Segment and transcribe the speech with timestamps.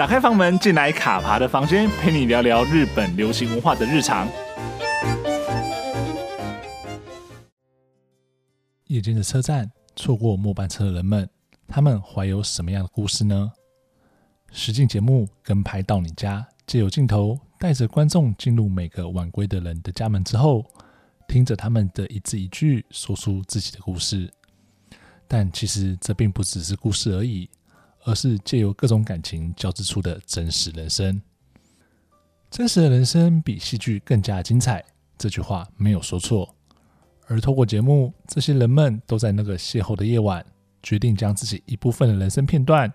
[0.00, 4.26] 打开房门，进来卡爬的房间，陪你聊聊日本流行文化的日常。
[8.86, 11.28] 夜间的车站，错过末班车的人们，
[11.68, 13.52] 他们怀有什么样的故事呢？
[14.50, 20.64] 实境节目跟拍到你家，借由镜头带着观众进入每个晚归的人的家门之后，
[21.28, 24.32] 听着他们的一字一句，说出自己的故事。
[25.28, 27.50] 但其实这并不只是故事而已，
[28.04, 31.20] 而是借由各种感情交织出的真实人生。
[32.50, 34.84] 真实的人生比戏剧更加精彩，
[35.16, 36.54] 这句话没有说错。
[37.26, 40.44] 而透过节目，这些人们都在那个邂逅的夜晚，
[40.82, 42.92] 决定将自己一部分的人生片段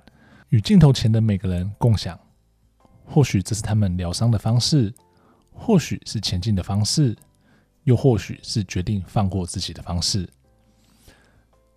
[0.49, 2.19] 与镜头前的每个人共享。
[3.05, 4.93] 或许这是他们疗伤的方式，
[5.53, 7.15] 或许是前进的方式，
[7.83, 10.27] 又或许是决定放过自己的方式。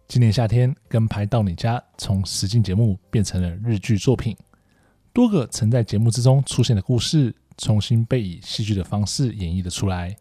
[0.09, 4.34] 今年夏天，跟拍到你家从实境节目变成了日剧作品，
[5.12, 10.17] 多个曾在节目之中出现的故事，重新被以戏剧的方式演绎了出来。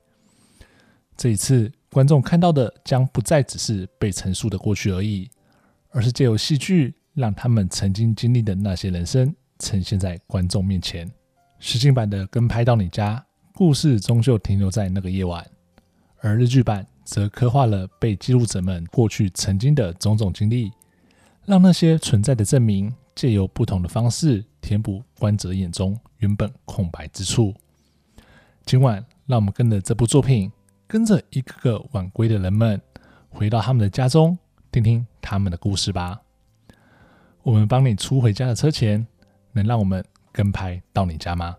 [1.16, 5.30] 这一次，观众看到的将不再只是被陈述的过去而已，
[5.92, 11.10] 而是借由戏剧，让他们曾经经历的那些人生呈现在观众面前。
[11.60, 13.16] 实境版的《跟拍到你家》，
[13.54, 15.50] 故事终究停留在那个夜晚，
[16.20, 20.70] 而日剧版则刻画了被记录者们过去曾经的种种经历，
[21.46, 27.54] 让那些存在的证明，借由不同的方式填补观者眼中原本空白之处。
[28.66, 30.52] 今晚，让我们跟着这部作品。
[30.86, 32.82] 跟着一个个晚归的人们
[33.30, 34.38] 回到他们的家中，
[34.70, 36.22] 听听他们的故事吧。
[37.42, 39.06] 我们帮你出回家的车钱，
[39.54, 41.56] 能让我们跟拍到你家吗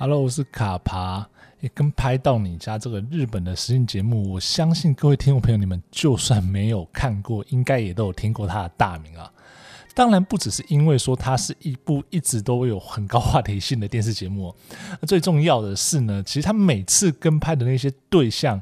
[0.00, 1.28] ？Hello，我是卡爬。
[1.60, 9.30] 也跟拍到你家这个日本的实境节目，我相信各位听众朋友，你们就算没有看过，应该也都有听过他的大名啊。
[9.94, 14.54] 当然不只是因为说它是一部一直都有很高话题性的电视节目，
[15.06, 18.58] 最重要的是呢，其实他每次跟拍的那些对象，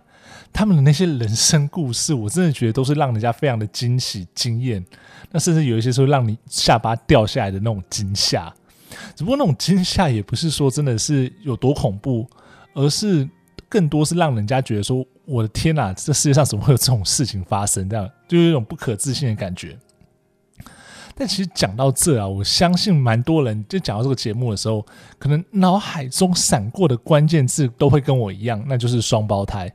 [0.53, 4.85] 他们的那些人生故事，我真的觉得都是让人家非常的惊喜惊艳，
[5.31, 8.53] 那甚至有一些说让你下巴掉下来的那种惊吓。
[9.15, 12.27] 只不过那种惊吓也不是说真的是有多恐怖，
[12.75, 13.29] 而是
[13.69, 17.89] 更多是让人家觉得说，我的天哪，这世界上怎么会有这种事情发生？
[17.89, 19.79] 这样就有一种不可置信的感觉。
[21.15, 24.87] 但其实讲到这啊，我相信蛮多人就讲到这个节目的时候，
[25.19, 29.69] 可能脑海中闪过的关键字都会跟我一样，那就是双胞胎。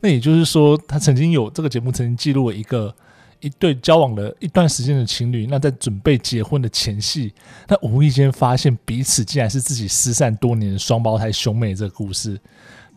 [0.00, 2.94] 那也就是说，他曾经有这个节目曾经记录了一个
[3.40, 7.32] 一对交往了一段时间的情侣，那在准备结婚的前夕，
[7.66, 12.40] 他无意间发现彼此竟然是自己失散多年的双胞胎兄妹这个故事。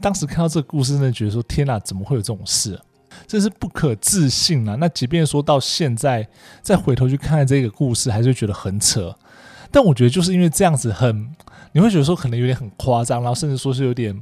[0.02, 2.82] 当时看到这个故事呢，觉得说天哪，怎么会有这种事啊？
[3.28, 4.76] 这是不可置信啊！
[4.80, 6.28] 那即便说到现在，
[6.62, 9.16] 再回头去看这个故事，还是觉得很扯。
[9.70, 11.30] 但我觉得就是因为这样子很，
[11.74, 14.20] 你会觉得说可能有点很夸张，然后甚至说是有点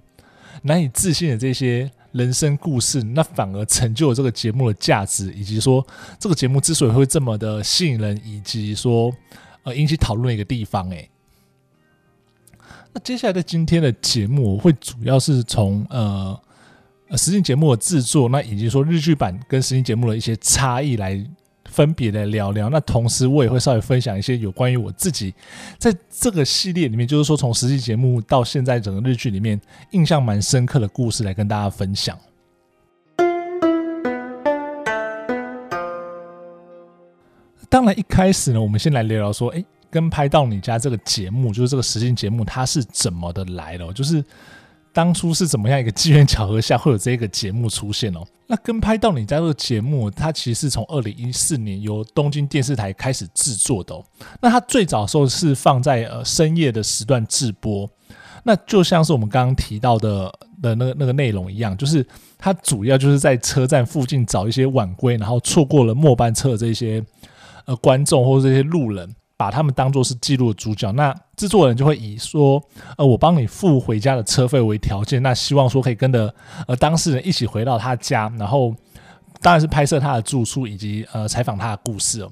[0.64, 5.86] 难以置信的这些人生故事，那反而成就了这个节目的价值，以及说
[6.20, 9.12] 这个节目之所以会这么的吸引人，以及说
[9.64, 10.90] 呃引起讨论的一个地方。
[10.90, 11.10] 诶，
[12.94, 16.40] 那接下来的今天的节目，我会主要是从呃。
[17.12, 21.20] 呃，实境节目的制作，那以及说日剧版跟实境节目的一些差异，来
[21.72, 22.70] 分别的聊聊。
[22.70, 25.34] 那同时，我也会稍微分享一些有关于我自己
[25.78, 29.60] 在这个系列里面，就是说从实际节目到现在整个日剧里面
[29.92, 32.18] 印象蛮深刻的故事，来跟大家分享。
[37.70, 43.94] 当然，一开始呢，我们先来聊聊说，哎，跟拍到你家这个节目，就是这个实境节目，它是怎么的来的？
[43.94, 44.24] 就是。
[44.92, 48.22] 当初是怎么样一个机缘巧合下会有这个节目出现哦？
[48.48, 54.04] 那跟拍到你家这个节目，它其实是从二零一四年由东京电视台开始制作的哦。
[54.42, 57.88] 那它最早时候是放在呃深夜的时段直播，
[58.44, 62.06] 那就像是我们刚刚提到的的那个那个内容一样，就是
[62.38, 67.04] 它主要就是在车站附近找一些晚归，然后错过了末班车的这些
[67.66, 69.16] 呃观众或者这些路人。
[69.40, 72.62] 把他们当作是记录的主角，那制作人就会以说，
[72.98, 76.36] 呃，我帮你付回家的车费为条件，那希望说可以跟着
[76.68, 78.76] 呃当事人一起回到他家，然后
[79.40, 82.30] 当然是拍摄他的住处以及呃采访他的故事哦。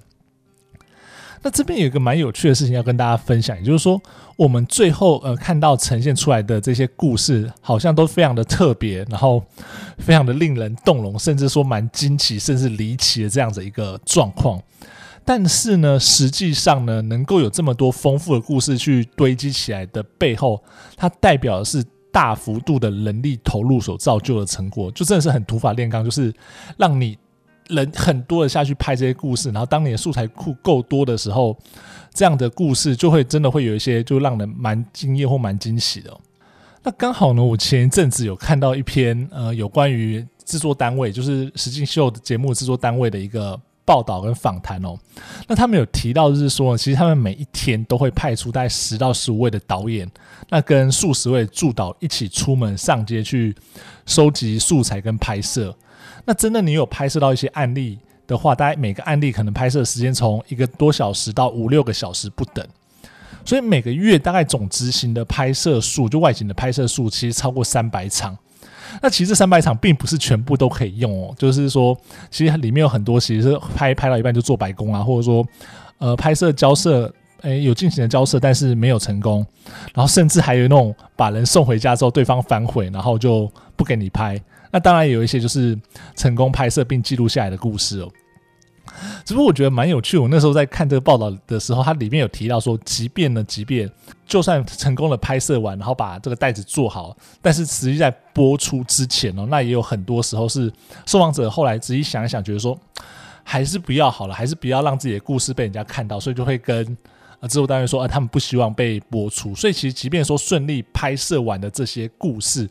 [1.42, 4.02] 那这边有一个蛮有趣的事情要跟大家分享，也就是说，
[4.36, 9.42] 我们最后呃看到呈现出来的这些故事，好像都非常的特别，然后
[9.98, 14.62] 非常的令人动容，甚至说蛮惊奇，甚至离奇的这样子一个状况。
[15.28, 20.64] 但是呢，实际上呢，能够有这么多丰富的故事去堆积起来的背后，
[20.96, 21.84] 它代表的是
[22.14, 26.34] 大幅度的人力投入所造就的成果，就真的是很土法炼钢，就是
[26.78, 27.18] 让你
[27.68, 31.58] 人很多的下去拍这些故事，然后当你的素材库够多的时候，
[32.14, 36.18] 这样的故事就会真的会有一些就让人蛮惊艳或蛮惊喜的。
[36.84, 45.00] 那刚好呢，我前一阵子有看到一篇呃有关于制作单位，就是实境秀节目制作单位的一个报道跟访谈哦。
[45.48, 50.06] 那他们有提到就是说，其实他们每一天都会派出大概十到十五位的导演，
[50.50, 53.56] 那跟数十位助导一起出门上街去
[54.06, 55.74] 收集素材跟拍摄。
[56.26, 57.98] 那真的你有拍摄到一些案例
[58.28, 62.68] 的话，大概每个案例可能拍摄时间从一个多小时到五六个小时不等。
[63.46, 68.38] 所以每个月大概总执行的拍摄数，就外景的拍摄数，其实超过三百场。
[69.02, 71.98] 那其实三百场并不是全部都可以用哦，就是说，
[72.30, 75.46] 其实里面有很多其实是拍拍到一半就做白工啊，或者说，
[75.98, 77.12] 呃，拍摄交涉，
[77.42, 79.46] 诶，有进行的交涉，但是没有成功。
[79.94, 84.42] 然后甚至还有那种把人送回家之后，对方反悔，然后就不给你拍。
[84.72, 85.78] 那当然有一些就是
[86.16, 88.12] 成功拍摄并记录下来的故事哦。
[89.26, 90.18] 只不过我觉得蛮有趣。
[90.18, 93.90] 我那时候在看这个报道的时候，它里面有提到说，即便呢，即便
[94.26, 100.72] 就算成功的拍摄完，然后把这个袋子做好，但是实际在播出之前哦，那也有很多时候是
[101.06, 102.78] 受访者后来仔细想一想，觉得说
[103.44, 106.98] 还是不要好了，还是不要让自己的故事被人家看到，所以就会跟
[107.40, 109.56] 呃制作单位说，啊，他们不希望被播出。
[109.56, 112.70] 所以其实即便说顺利拍摄完的这些故事，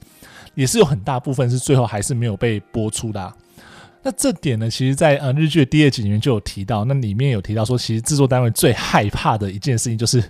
[0.55, 3.33] 也是有很大部分是最后还是没有被播出的。
[4.07, 6.85] 那这点呢，其实，在呃日剧的第二集里面就有提到。
[6.85, 10.23] 那里面有提到说，其实制作单位最害怕的一件事情，就是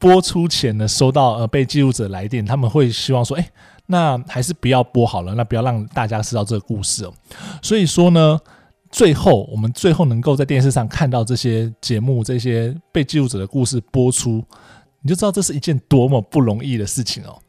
[0.00, 3.48] 播出前呢，收到呃被记录者来电，他们会希望说，哎，
[3.86, 7.14] 那还是不要播好了，那不要让大家知道这个故事哦。
[7.62, 8.36] 所以说呢，
[8.90, 14.44] 最后我们最后能够在电视上看到这些节目、这些被记录者的故事播出，
[15.00, 17.40] 你就知道这是一件多么不容易的事情哦。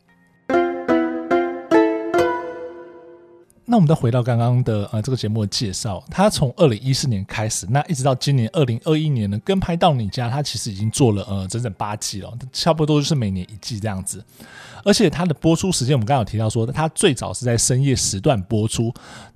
[3.65, 14.23] 那我们再回到刚刚的呃这个节目的介绍，它从二零一四年开始，那一直到今年二零二一年呢，跟拍到你家，它其实已经做了呃整整八季了，差不多就是每年一季这样子。
[14.83, 18.93] 而且它的播出时间，我们刚刚有提到说，它最早是在深夜时段播出，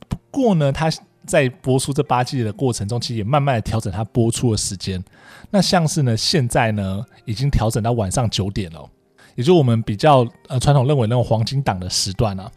[0.09, 0.91] 不过呢，它
[1.25, 5.01] 在播出这八季的过程中，其实也慢慢的调整它播出的时间。
[5.49, 8.89] 那像是呢，现在呢已经调整到晚上九点了，
[9.35, 12.51] 也就我们比较呃传统认为那种黄金档的时段啊。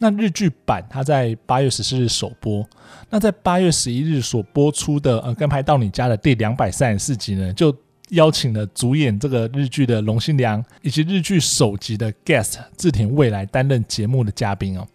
[0.00, 2.64] 那日剧版它在八月十四日首播，
[3.10, 7.74] 那在八月十一日所播出的呃跟拍到你家的第两百三十四集呢，就
[8.10, 14.86] 邀请了主演这个日剧的龙心良以及日剧首集的 guest 志田未来担任节目的嘉宾哦。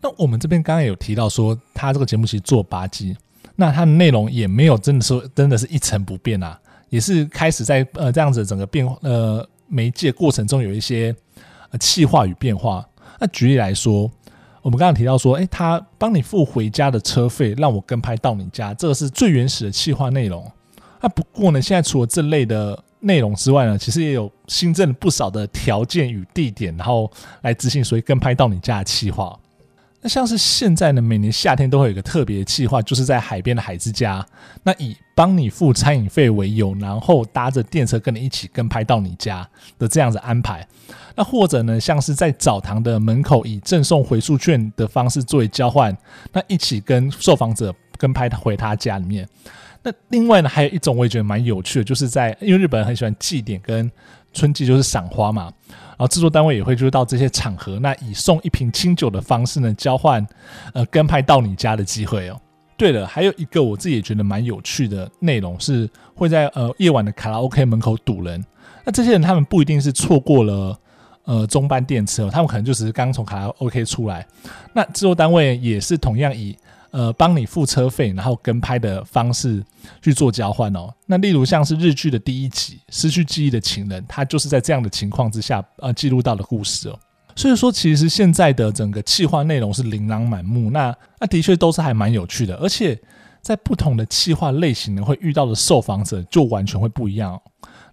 [0.00, 3.14] 那我们这边刚刚有提到说，他这个节目其实做八季，
[3.56, 11.14] 那它的内容也没有真的说真的是一成不变啊，也是开始在呃这样子整个变呃媒介过程中有一些
[11.72, 12.82] 呃气化与变化。
[13.20, 14.10] 那举例来说。
[14.66, 20.44] 我们刚刚提到说，诶，他帮你付回家的车费，让我跟拍到你家，这个是最原始的企划内容。
[21.00, 27.08] 那不过呢，现在除了这类的内容之外呢，其实也有新增不少的条件与地点，然后
[27.42, 29.38] 来执行所谓跟拍到你家的企划。
[30.06, 34.24] 那像是现在呢，每年夏天都会有一个特别的企划，就是在海边的海之家，
[34.62, 39.44] 那以帮你付餐饮费为由，然后搭着电车跟你一起跟拍到你家
[39.80, 40.64] 的这样子安排。
[41.16, 45.92] 那或者呢，像是在澡堂的门口以赠送回数券的方式作为交换，
[46.32, 49.28] 那一起跟受访者跟拍回他家里面。
[49.82, 53.90] 那另外呢，还有一种我也觉得蛮有趣的，就是在因为日本人很喜欢祭典跟
[54.36, 60.24] 春季就是赏花嘛，然后制作单位也会就是到这些场合，那以送一瓶清酒的方式呢交换
[60.74, 62.40] 呃跟拍到你家的机会哦。
[62.76, 68.44] 对了，还有一个我自己也觉得蛮有趣的内容是会在呃夜晚的卡拉 OK 门口堵人，
[68.84, 70.78] 那这些人他们不一定是错过了。
[71.24, 74.24] 呃，中班电车，他们可能就只是刚从卡拉 OK 出来。
[74.72, 76.56] 那制作单位也是同样以
[76.96, 79.62] 呃帮你付车费，然后跟拍的方式
[80.00, 80.90] 去做交换哦。
[81.04, 86.98] 那例如像是日剧的第一集《失去记忆的情人》，他就是在这样的情况之下呃记录到的故事哦。
[87.34, 92.98] 所以说，其实现在的整个企划内容是琳琅满目，那那的确都是还蛮有趣的，而且
[93.42, 97.38] 在不同的企划类型呢，会遇到的受访者就完全会不一样。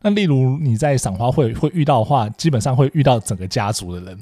[0.01, 4.17] 那例如你在赏花会会遇到的话，基本上会遇到整个家族的人。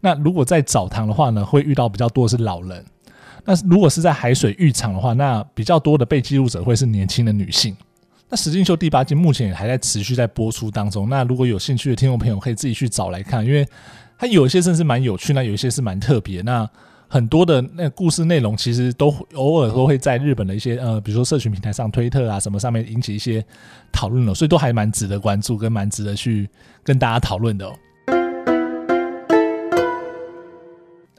[0.00, 2.84] 那如果在澡堂的话呢，会遇到比较多的是老人。
[3.48, 7.74] 那如果是在海水浴场的话，那比较多的被记录者会是年轻的女性。
[8.28, 11.08] 那实境秀第八季目前也还在持续在播出当中。
[11.08, 13.66] 那如果有兴趣的听众朋友可以自己去找来看，因为
[14.18, 16.42] 它有一些甚至蛮有趣，那有一些是蛮特别。
[16.42, 16.68] 那
[17.08, 23.42] 很多的那故事内容其实都偶尔都会在日本的一些呃，比如说社群平台上、推特啊什么上面引起一些
[23.90, 26.46] 讨论了，所以都还蛮值得关注跟蛮值得去
[26.84, 27.72] 跟大家讨论的哦。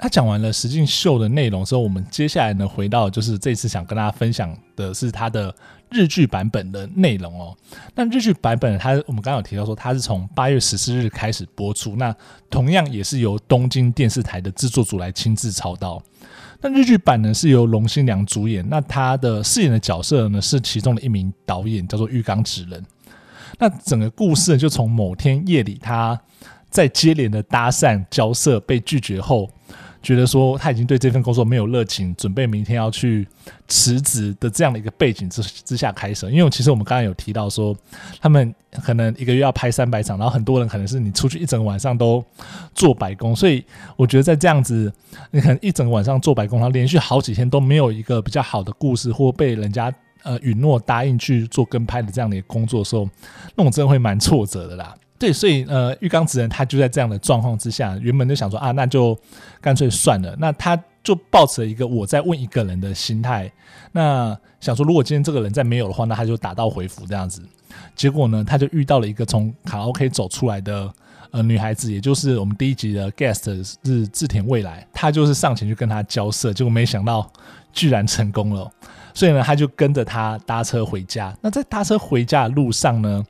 [0.02, 5.54] 他讲完了实境秀的内容之后，我们接下来呢，回到就是这次想跟大家分享的是他的
[5.90, 7.54] 日剧版本的内容哦。
[7.96, 12.16] 那日剧版本，它我们刚刚有提到说，它是从八月十四日开始播出，那
[12.50, 16.02] 同样也是由东京电视台的制作组来亲自操刀。
[16.62, 22.82] 那日剧版呢是由龙心良主演，那他的饰演的角色呢是其中的一名导演，叫做玉冈直人。
[23.58, 26.18] 那整个故事就从某天夜里，他
[26.70, 29.50] 在接连的搭讪交涉被拒绝后。
[30.02, 33.28] 觉得说他已经对这份工作没有热情，准备明天要去
[33.68, 36.30] 辞职的这样的一个背景之之下开始。
[36.32, 37.76] 因为其实我们刚刚有提到说，
[38.22, 42.24] 他们可能一个月要拍三百场，然后很多人可能是你出去一整晚上都
[42.74, 43.64] 做白工，所以
[43.98, 44.92] 我觉得在这样子，
[45.32, 53.08] 你可能一整晚上做白工，然后连续好几天都没有一个比较好的故事，或被人家呃允诺答应去做跟拍的这样的一个工作的时候，
[53.56, 54.96] 那种真的会蛮挫折的啦。
[55.20, 59.16] 对，所以呃，玉冈直人他就在这样的状况之下，原本就想说啊，那就
[59.60, 60.34] 干脆算了。
[60.40, 63.52] 那他就抱持了一个我在问一个人的心态，
[63.92, 67.42] 那想说如果今天这个人再没有的话，那他就打道回府这样子。
[67.96, 70.92] 结果呢，他就遇到了一个从卡拉 OK 走出来的
[71.32, 77.30] 呃女孩子，也就是我们第一集的 guest 是志田未来，他就是上前去跟他交涉，结果没想到
[77.74, 78.72] 居然成功了。
[79.14, 81.36] 所以呢，他就跟着他搭车回家。
[81.42, 83.24] 那在搭车回家的路上呢，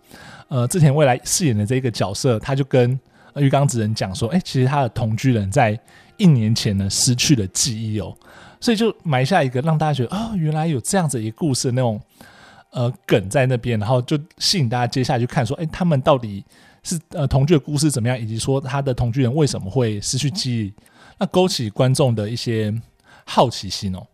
[0.49, 2.99] 呃，之前未来饰演的这个角色，他就跟
[3.35, 5.79] 玉冈直人讲说：“哎、其实他的同居人在
[6.17, 8.13] 一年前呢失去了记忆哦，
[8.59, 12.01] 所以就埋下一个让大家觉得哦，原来有这样子一个故事那种
[12.71, 16.43] 呃梗在那边，然后就吸引大家接下来去看说，哎、他们到底
[16.81, 20.73] 是呃同居的故事怎么样，以及说他的同居人为什么会失去记忆，
[21.19, 22.73] 那勾起观众的一些
[23.23, 24.05] 好奇心哦。”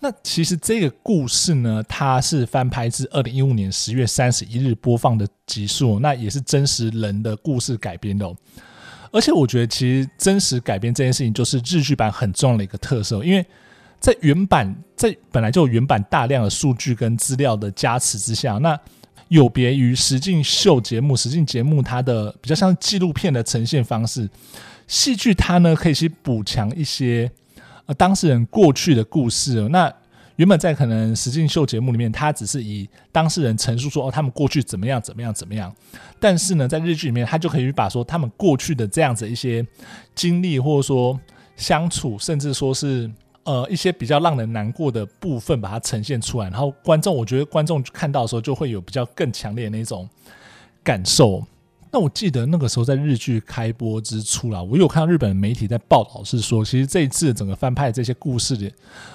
[0.00, 8.36] 那其实这个故事呢，它是翻拍自二零一五年十月三十一日播放的集数，那也是真实人的故事改编的哦。
[9.10, 13.44] 而且我觉得，其实真实改编这件事情，就是日剧版很重要的一个特色，因为
[13.98, 18.78] 在原版在本来就原版大量的数据跟资料的加持之下，那
[19.26, 24.30] 有别于实境秀节目，实境节目它的比较像纪录片的呈现方式，
[24.86, 27.28] 戏剧它呢可以去补强一些。
[27.88, 29.90] 呃，当事人过去的故事，那
[30.36, 35.74] 原本在可能实境秀节目里面，他只是以当事人陈述说哦，他们过去怎么样怎么样怎么样，
[36.20, 39.66] 但是呢，在日剧里面，他就可以把说他们过去的这样子一些
[40.14, 41.18] 经历，或者说
[41.56, 43.10] 相处，甚至说是
[43.44, 50.06] 呃一些比较让人难过的部分，把它呈现出来，然后观众，我觉得观众看到的时候，就会有比较更强烈的那种
[50.84, 51.42] 感受。
[51.90, 58.70] 那我记得那个时候在日剧开播之初啦，我有看到日本媒体在报道，是说其实这一次整个翻拍的这些故事的，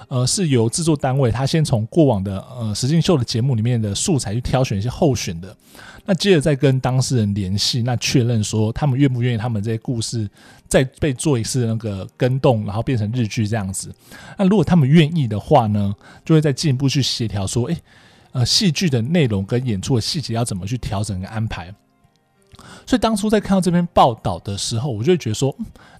[0.08, 5.56] 呃，是由制作单位他先从过往的呃实境秀的节目里面的素材去挑选一些候选的，
[6.04, 10.28] 那接着再跟当事人联系，那确认说他们愿不愿意他们这些故事
[10.66, 13.94] 再被做一次那个更动，然后变成日剧这样子。
[14.36, 17.76] 那如果他们愿意的话呢，就会再进一步去协调说，诶，
[18.32, 21.72] 呃，戏剧的内容跟演出的细节要怎么去调整跟安排。
[22.86, 25.54] 所以当初在看到这篇报道的时候，我就会觉得说，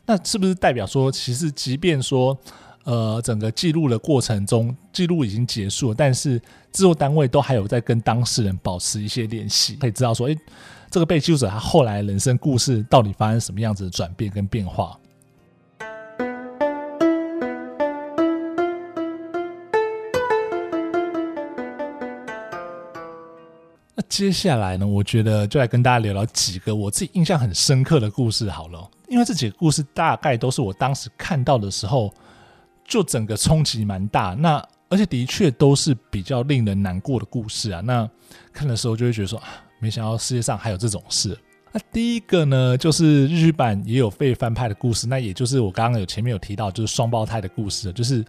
[0.07, 2.37] 那是不是代表说，其实即便说，
[2.85, 6.39] 呃，整个记录的过程中，记录已经结束了，但是
[6.73, 10.37] 制作单位都还有在跟当事人保持一些联系，可以知道说，诶，
[10.91, 14.99] 这个被记录者他后来人生故事到底发生什么样子的转变跟变化。
[24.17, 28.89] 接下来呢，我觉得就来跟大家聊聊几个我自己印象很深刻的故事好了。
[29.09, 32.15] 因为这几个故事大概都是我当时看到的时候，
[32.87, 34.37] 就整个冲击蛮大。
[34.39, 37.81] 那而且的确都是比较令人难过的故事啊。
[37.81, 38.09] 那
[38.53, 39.49] 看的时候就会觉得说啊，
[39.81, 41.37] 没想到世界上还有这种事。
[41.73, 48.25] 那第一个呢，就是日剧版也有被翻拍的故事，那也就是我刚刚有前面有提到，就是双胞胎的故事，就是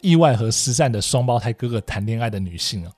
[0.00, 2.90] 意外和失散的双胞胎哥哥谈恋爱的女性啊。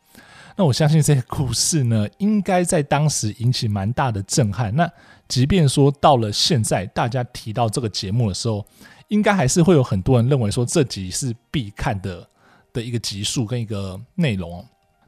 [0.61, 4.77] 那我相信这个故事呢，应该在当时引起蛮大的震撼。
[4.77, 4.87] 那
[5.27, 8.63] 即便说到了现在，大家提到这个节目的时候，
[9.09, 12.29] 应该还是会有很多人认为说这集是必看的
[12.75, 14.63] 的一个集数跟一个内容。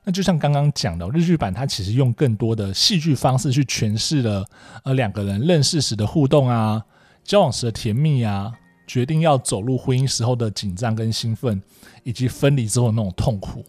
[0.04, 4.42] 那就像刚刚讲的，日剧版它其实用更多的戏剧方式去诠释了
[4.84, 6.82] 呃两个人认识时的互动啊，
[7.24, 8.50] 交往时的甜蜜啊，
[8.86, 11.62] 决定要走入婚姻时候的紧张跟兴奋，
[12.04, 13.62] 以及分离之后那种痛苦。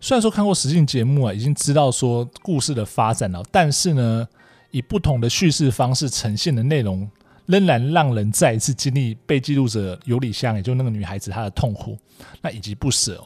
[0.00, 4.26] 虽然说看过实境节目啊，已经知道说故事的发展了，但是呢，
[4.70, 7.10] 以不同的叙事方式呈现的内容，
[7.46, 11.98] 仍然让人再一次经历被记录者有里香，也就那个女孩子她的痛苦，
[12.40, 13.22] 那以及不舍。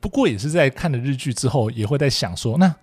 [0.00, 2.74] 不过也是在看了日剧之后，也会在想说，那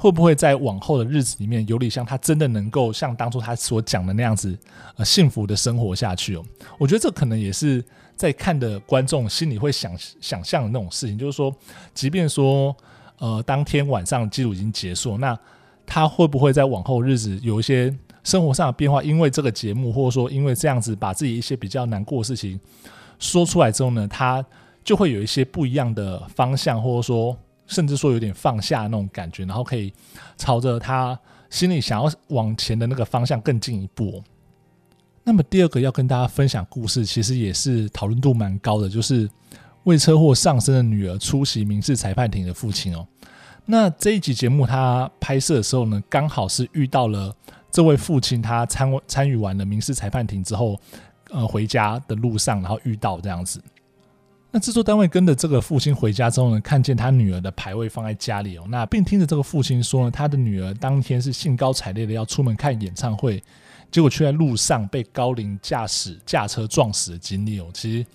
[0.00, 4.58] 会不会在往后的日子里面，有里香她真的能够像当初她所讲的那样子，
[4.96, 6.44] 呃，幸福的生活下去哦？
[6.78, 7.84] 我觉得这可能也是。
[8.20, 11.50] 在看的观众心里会想想象的那种事情，就是说，
[11.94, 12.76] 即便说
[13.16, 15.34] 呃当天晚上记录已经结束，那
[15.86, 17.90] 他会不会在往后日子有一些
[18.22, 19.02] 生活上的变化？
[19.02, 22.60] 因为这个节目，或者说因为这样子把自己一些比较难过的事情
[23.18, 24.44] 说出来之后呢，他
[24.84, 27.34] 就会有一些不一样的方向，或者说
[27.70, 29.90] 甚至说有点放下那种感觉，然后可以
[30.36, 34.22] 朝着他心里想要往前的那个方向更进一步。
[35.22, 39.30] 那么第二个要跟大家分享故事，其实也是讨论度蛮高的，就是
[39.84, 43.06] 为车祸丧生的女儿出席民事裁判庭的父亲哦。
[43.66, 47.32] 那这一集节目他拍摄的时候呢，刚好是遇到了
[47.70, 50.76] 这位父亲，他参参与完了民事裁判庭之后，
[51.30, 53.62] 呃，回家的路上，然后遇到这样子。
[54.52, 63.42] 那制作单位跟着这个父亲回家之后呢，看见他女儿的牌位放在家里哦，那并听着这个父亲说呢，他的女儿当天是兴高采烈的要出门看演唱会。
[63.92, 68.06] 结果却在路上被高龄驾驶驾车撞死的经历哦，其实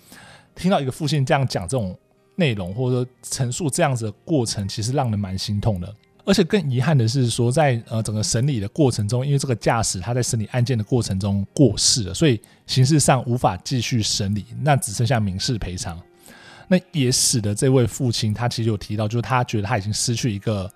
[0.54, 1.94] 听到一个父亲这样讲这种
[2.34, 5.94] 内容，或者说陈述这样子的过程，其实让人蛮心痛的。
[6.24, 16.00] 而且更遗憾的是说，在呃整个审理的过程中，因为这个驾驶他在审理案件的过程中过世了，所以刑事上无法继续审理，那只剩下民事赔偿。
[16.68, 20.70] 那也使得这位父亲他其实有提到，就是他觉得他已经失去一个。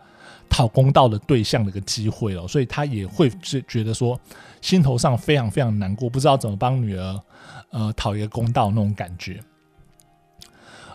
[0.52, 4.20] 讨公道的对象的一个机会了，所以他也会觉觉得说，
[4.60, 7.20] 心头上非常非常难过，不知道怎么帮女儿
[7.70, 9.40] 呃讨一个公道那种感觉。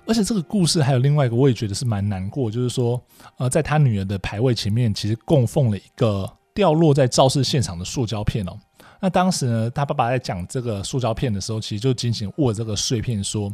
[0.05, 3.01] 而且这个故事还有另外一个，我也觉得是蛮难过，就是说
[3.37, 8.59] 呃，在他女儿的牌位前面，其实供奉了一个掉落在肇事现场的塑胶片哦。
[8.99, 13.49] 那当时呢，他爸爸在讲这个塑胶片的时候，其实就紧紧握这个碎片说，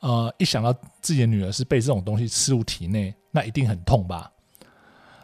[0.00, 4.30] 呃，一想到自己的女儿是被这种东西刺入体内，那一定很痛吧。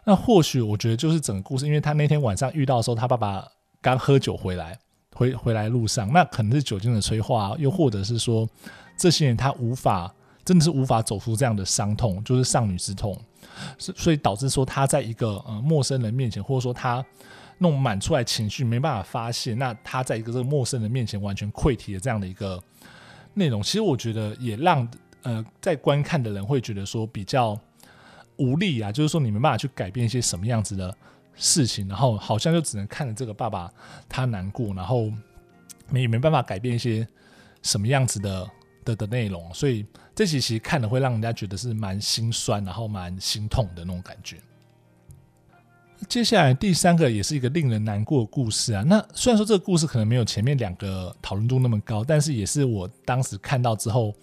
[0.05, 3.47] 那或许我觉得就是整个故事，因为他那天晚上遇到的时候，他爸爸
[3.81, 4.79] 刚喝酒回来，
[5.15, 8.49] 回回来路上，那可能是酒精的催化，又或者是说
[8.99, 10.13] 这些人他无法，
[10.45, 13.19] 真的是无法走出这样的伤痛，就是丧女之痛，
[13.79, 17.03] 所以导致说他在一个呃陌生人面前，或者说他
[17.59, 22.63] 弄满出来情绪没办法发泄，那他在一个这个陌生人面前完全溃体的这样的一个
[23.35, 24.89] 内容，其实我觉得也让
[25.23, 27.59] 呃在观看的人会觉得说比较。
[28.37, 30.93] 无力啊，就是说你没办法去改变一些什么样子的
[31.37, 33.73] 事情，然后好像就只能看着这个爸爸
[34.09, 35.09] 他难过，然后
[35.89, 37.07] 没没办法改变一些
[37.63, 38.51] 什么样子的
[38.85, 44.39] 的的内容，所以这集其实看了会让人家觉得是蛮心酸，然后蛮心痛的那种感觉。
[46.09, 54.15] 接下来第三个也是一个令人难过的故事啊，那虽然说这个故事可能没有前面两个讨论度那么高，但是也是我当时看到之后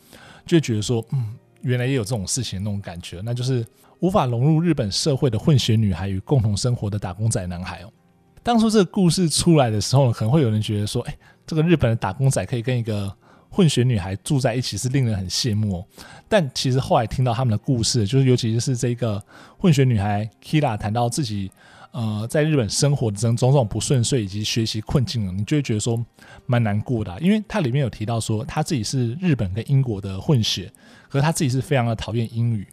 [0.45, 3.65] 就觉得说，嗯，原来也有这种事情那种感觉，那就是。
[4.01, 7.93] 无法融入日本社会的混血女孩与共同生活的打工仔男孩哦。
[8.41, 11.15] 当初这个故事出来的时候，可能会有人觉得说：“哎，
[11.45, 13.15] 这个日本的打工仔可以跟一个
[13.51, 15.85] 混血女孩住在一起，是令人很羡慕哦。”
[16.27, 19.21] 但其实后来听到他们的故事，就是尤其是这个
[19.57, 21.51] 混血女孩 Kira 谈到自己
[21.91, 26.03] 呃在日本生活的种种种不顺遂以及学习困境了，你就会觉得说
[26.45, 30.71] 蛮难过的，因为它里面有提到说她自己是日本跟英国的混血，
[31.09, 32.65] 可是他自己是非常的讨厌英语。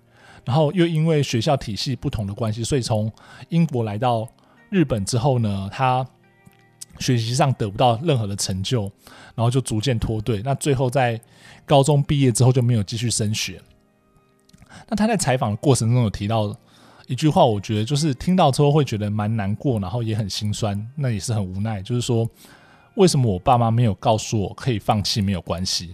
[0.45, 3.13] 然后又因为学校体系不同的关系，所以从
[3.51, 4.27] 英国来到
[4.71, 6.07] 日本之后呢，他
[6.99, 8.83] 学习上得不到任何的成就，
[9.35, 10.43] 然后就逐渐脱队。
[10.45, 11.21] 那最后在
[11.65, 13.61] 高中毕业之后就没有继续升学。
[14.89, 16.55] 那他在采访的过程中有提到
[17.07, 21.83] 一句话，我觉得就是听到之后会觉得蛮难过，然后也很心酸，那也是很无奈。
[21.83, 22.29] 就是说，
[22.95, 25.93] 为什么我爸妈没有告诉我可以放弃没有关系？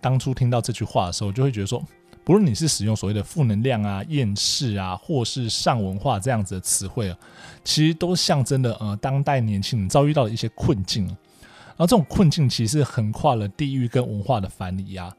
[0.00, 1.82] 当初听到这句话的时候，就会觉得说。
[2.24, 7.18] 不论你是使用所谓的负能量啊、厌世啊，或是上文化这样子的词汇啊，
[7.64, 11.06] 其实都象征的呃当代年轻人遭遇到的一些困境。
[11.06, 15.12] 然后这种困境其实横跨了地域跟文化的藩篱啊。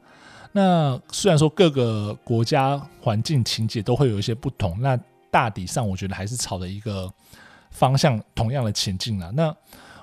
[0.52, 4.98] 那虽然说各个国家环境情节都会有一些不同，那
[5.30, 7.12] 大体上我觉得还是朝着一个
[7.70, 9.30] 方向同样的前进啊。
[9.34, 9.54] 那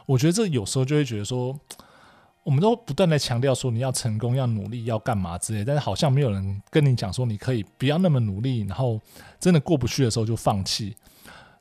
[0.06, 1.60] 我觉得这有时候就会觉得说。
[2.44, 9.00] 我们都不断的强调说你要成功、要努力、要干嘛之类，但是好像没有人跟你讲说你可以不要那么努力，然后
[9.40, 10.96] 真的过不去的时候就放弃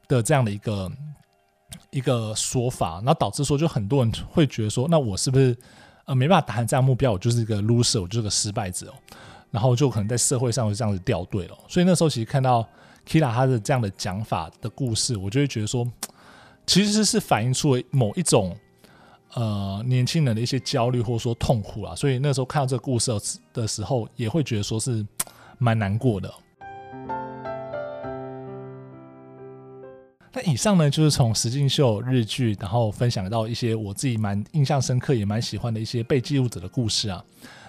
[0.09, 0.91] 的这样的一个
[1.91, 5.55] 一个说法，然后导致说就很多人会觉得说，那我是不是
[6.07, 8.95] 呃没办法达成这样目标，我就是一个 loser，我就是个失败者哦，
[9.51, 11.59] 然后就可能在社会上会这样子掉队了。
[11.69, 12.67] 所以那时候其实看到
[13.07, 15.87] Kira 他的这样的讲法的故事，我就会觉得说，
[16.67, 18.57] 其实是反映出了某一种。
[19.35, 23.13] 呃，年轻人的一些焦虑或者说痛苦啊，所以那时候看到这个故事
[23.53, 25.07] 的时候，也会觉得说是
[25.59, 26.33] 蛮难过的。
[30.33, 37.25] 那以上呢，就是从实境秀日剧，然后分享到一些我自己蛮印象深刻也蛮喜欢的一些被记录者的故事啊。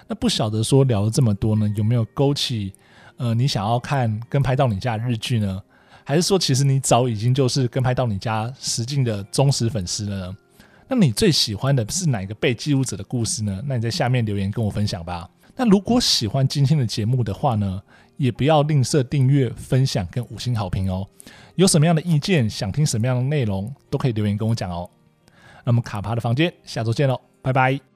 [0.07, 2.73] 那不晓得说聊了这么多呢，有没有勾起
[3.17, 5.61] 呃你想要看《跟拍到你家》的日剧呢？
[6.03, 10.37] 还是说其实你早已经就是《跟拍到你家》实境的忠实粉丝了呢？
[10.93, 13.63] 那你最喜欢的是哪个被记录者的故事呢？
[13.65, 15.29] 那你在下面留言跟我分享吧。
[15.55, 17.81] 那如果喜欢今天的节目的话呢，
[18.17, 21.07] 也不要吝啬订阅、分享跟五星好评哦。
[21.55, 24.89] 有什么样的意见，想听什么样的内容，都可以留言跟我讲哦。
[25.63, 27.90] 那么卡帕的房间，下周见喽，拜拜。